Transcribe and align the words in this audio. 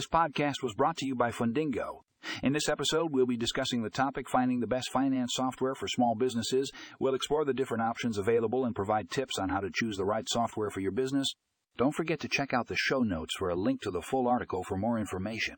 This 0.00 0.06
podcast 0.06 0.62
was 0.62 0.72
brought 0.72 0.96
to 0.96 1.06
you 1.06 1.14
by 1.14 1.30
Fundingo. 1.30 2.04
In 2.42 2.54
this 2.54 2.70
episode, 2.70 3.12
we'll 3.12 3.26
be 3.26 3.36
discussing 3.36 3.82
the 3.82 3.90
topic 3.90 4.30
finding 4.30 4.60
the 4.60 4.66
best 4.66 4.90
finance 4.90 5.32
software 5.34 5.74
for 5.74 5.86
small 5.88 6.14
businesses. 6.14 6.72
We'll 6.98 7.14
explore 7.14 7.44
the 7.44 7.52
different 7.52 7.82
options 7.82 8.16
available 8.16 8.64
and 8.64 8.74
provide 8.74 9.10
tips 9.10 9.38
on 9.38 9.50
how 9.50 9.60
to 9.60 9.68
choose 9.70 9.98
the 9.98 10.06
right 10.06 10.26
software 10.26 10.70
for 10.70 10.80
your 10.80 10.90
business. 10.90 11.28
Don't 11.76 11.94
forget 11.94 12.18
to 12.20 12.30
check 12.30 12.54
out 12.54 12.68
the 12.68 12.78
show 12.78 13.00
notes 13.00 13.34
for 13.38 13.50
a 13.50 13.54
link 13.54 13.82
to 13.82 13.90
the 13.90 14.00
full 14.00 14.26
article 14.26 14.64
for 14.64 14.78
more 14.78 14.98
information. 14.98 15.56